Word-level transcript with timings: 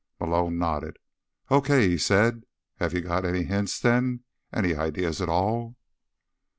Malone 0.19 0.57
nodded 0.57 0.97
slowly. 1.47 1.57
"Okay," 1.59 1.89
he 1.89 1.97
said. 1.99 2.45
"Have 2.77 2.95
you 2.95 3.01
got 3.01 3.23
any 3.23 3.43
hints, 3.43 3.79
then? 3.79 4.21
Any 4.51 4.73
ideas 4.73 5.21
at 5.21 5.29
all?" 5.29 5.75